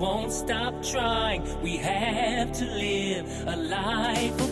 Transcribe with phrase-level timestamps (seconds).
[0.00, 1.42] won't stop trying.
[1.62, 4.49] We have to live a life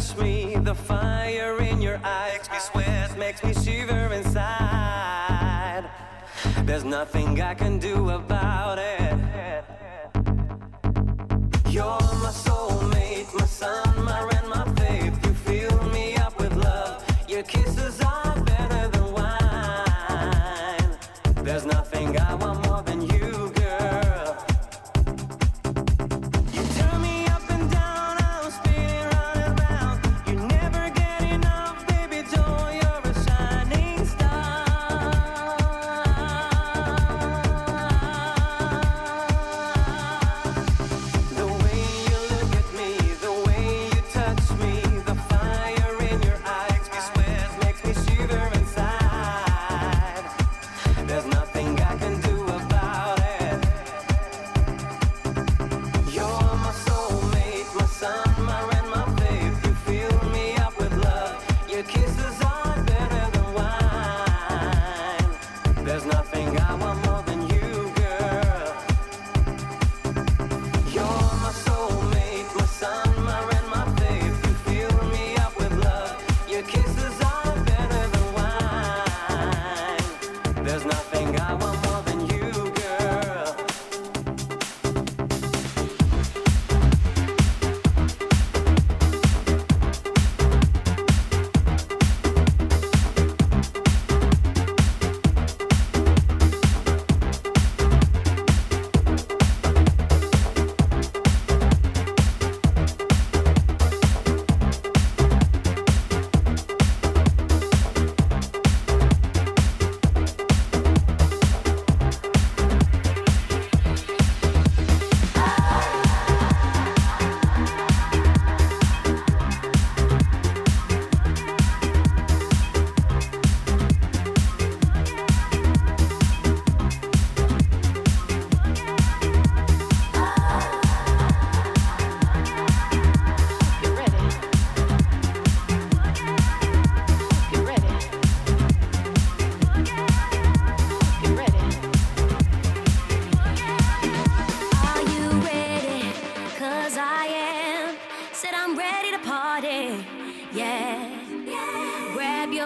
[0.00, 5.88] touch me, the fire in your eyes makes me sweat, makes me shiver inside.
[6.64, 8.99] There's nothing I can do about it.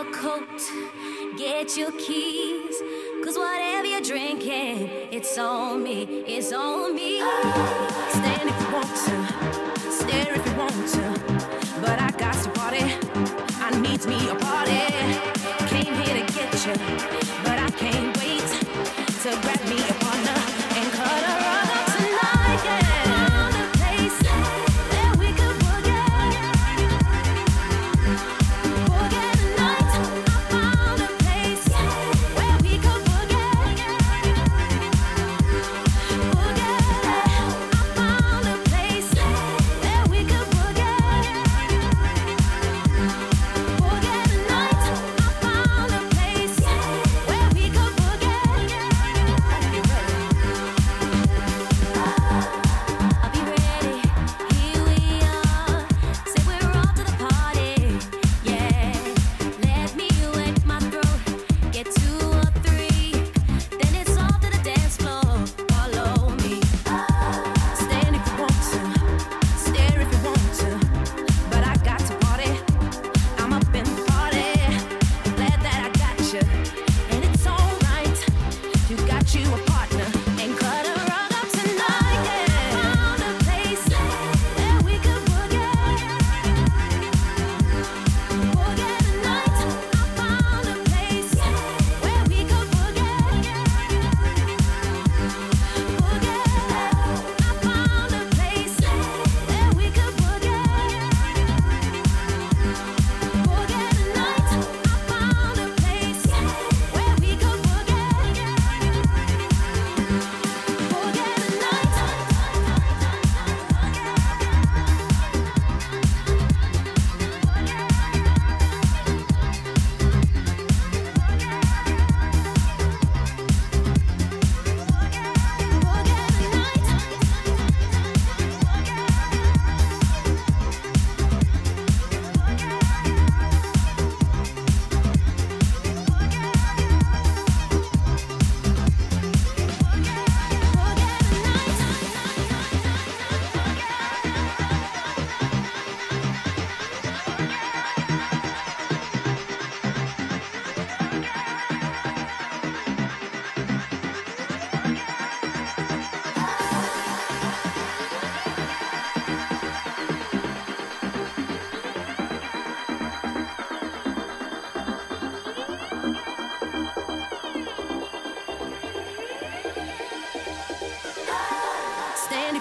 [0.05, 0.61] your coat,
[1.37, 2.77] get your keys.
[3.25, 7.21] Cause whatever you're drinking, it's on me, it's on me.
[8.11, 11.81] Stand if you want to, stare if you want to.
[11.81, 12.85] But I got to party,
[13.61, 14.81] I need me a party.
[15.69, 16.75] Came here to get you,
[17.45, 18.14] but I came.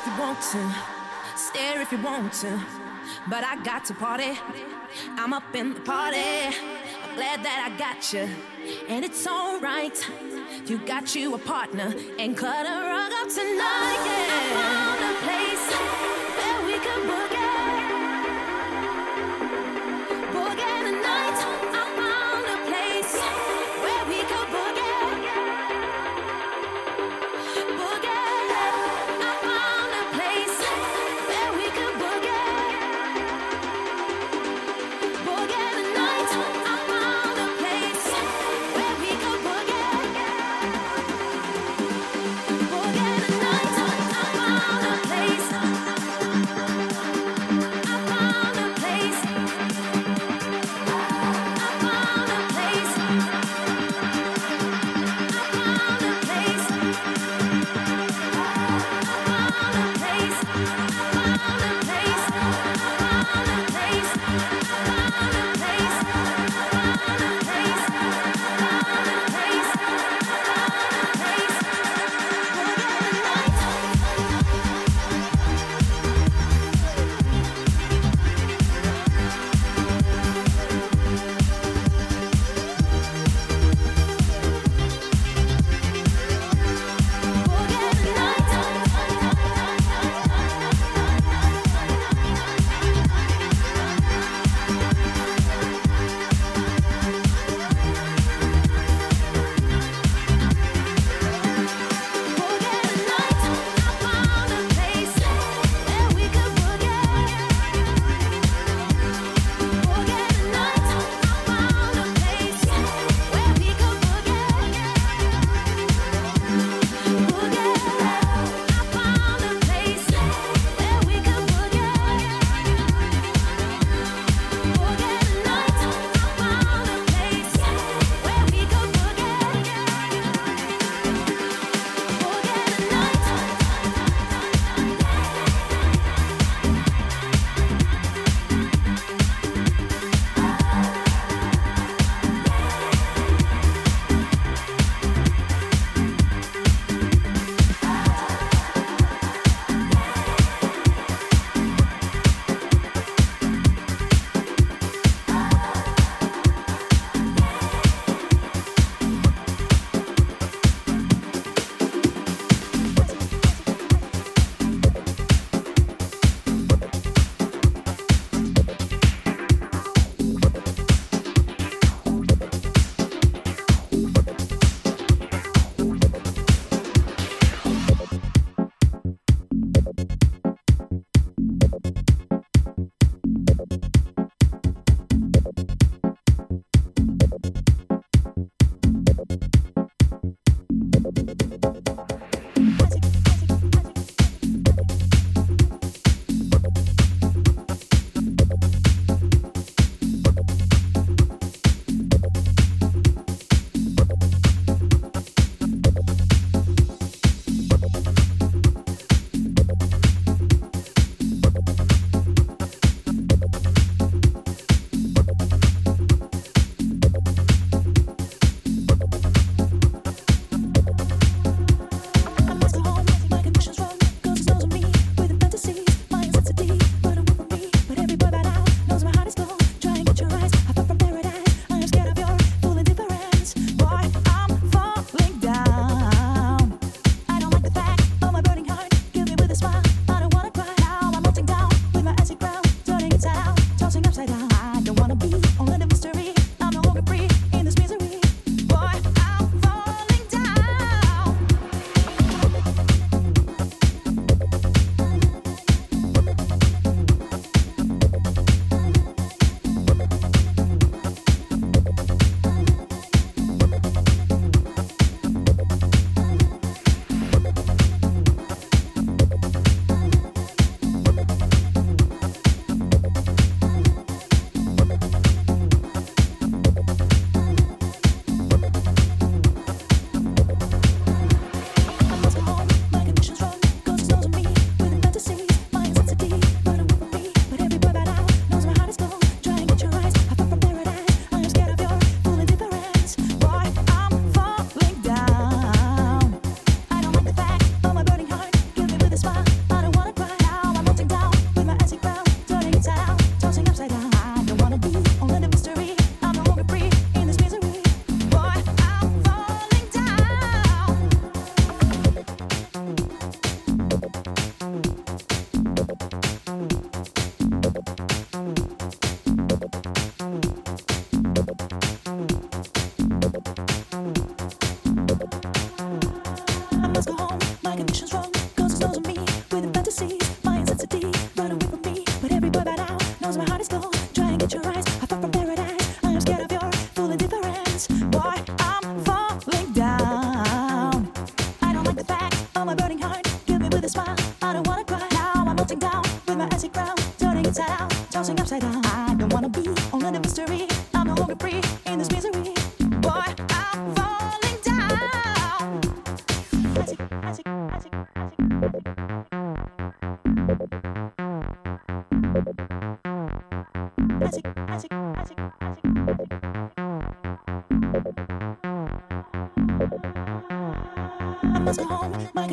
[0.05, 0.75] If you want to,
[1.38, 2.60] stare if you want to,
[3.29, 4.38] but I got to party.
[5.12, 6.17] I'm up in the party.
[6.17, 8.27] I'm glad that I got you,
[8.89, 9.98] and it's alright.
[10.65, 14.03] You got you a partner and cut a rug up tonight.
[14.05, 14.39] Yeah.
[14.39, 16.12] I found a place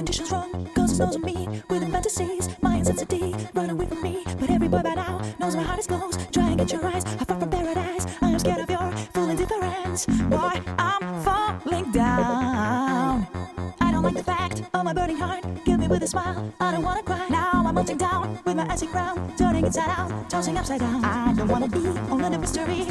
[0.01, 0.51] conditions wrong.
[0.75, 2.49] Cause it's nose on me with fantasies.
[2.63, 4.25] My intensity, run away from me.
[4.41, 6.19] But every boy by now knows my heart is closed.
[6.33, 7.05] Try and get your eyes.
[7.05, 8.07] I far from paradise.
[8.23, 10.07] I am scared of your full indifference.
[10.07, 10.57] Boy,
[10.89, 13.27] I'm falling down.
[13.87, 15.45] I don't like the fact of my burning heart.
[15.67, 16.51] Give me with a smile.
[16.61, 17.27] I don't wanna cry.
[17.29, 19.35] Now I'm melting down with my icy crown.
[19.37, 21.05] Turning inside out, tossing upside down.
[21.05, 22.90] I don't wanna be only the mystery.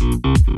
[0.00, 0.49] Thank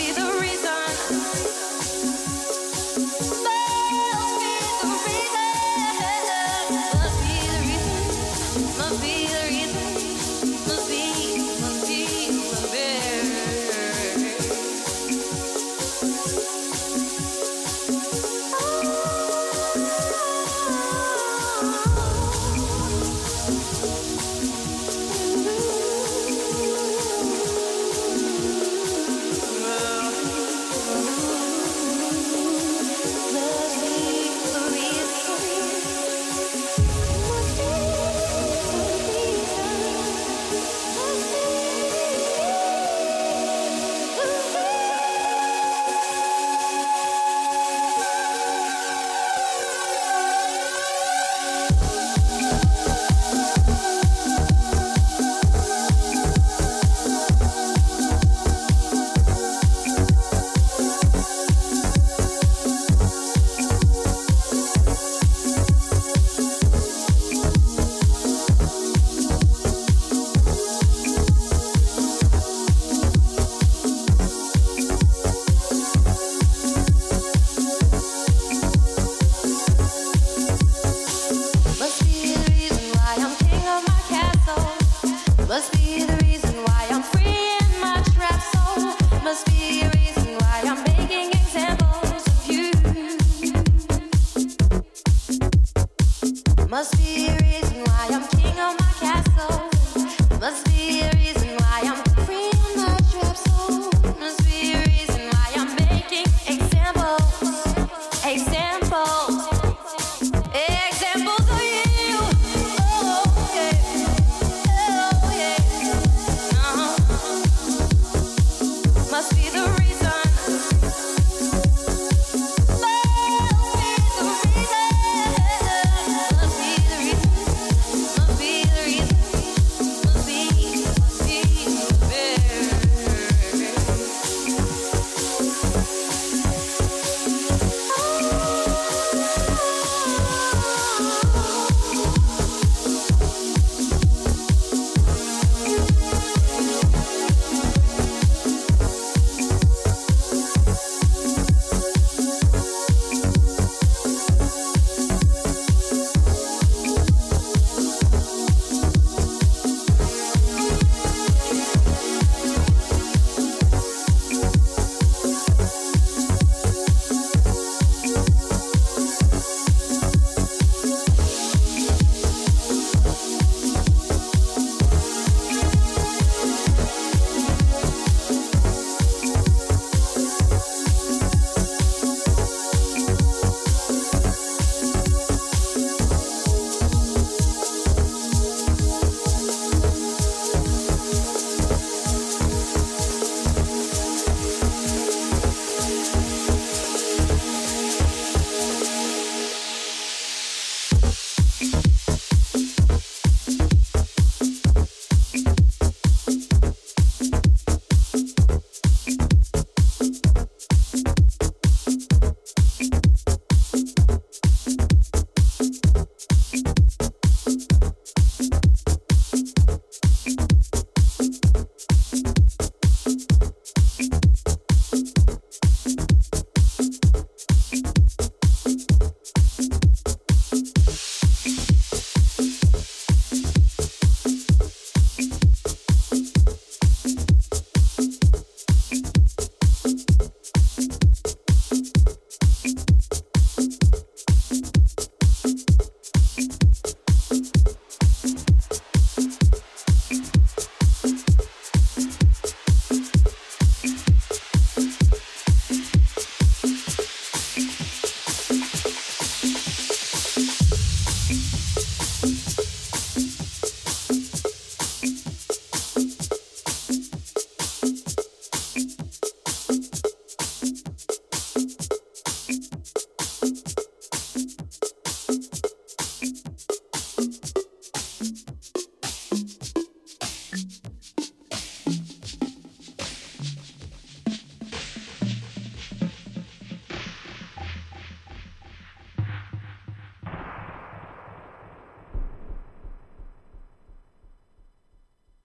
[0.00, 0.69] be the reason.